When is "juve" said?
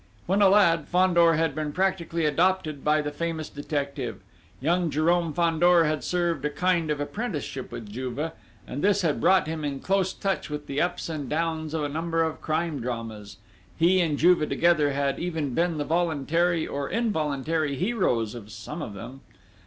7.87-8.31, 14.17-14.49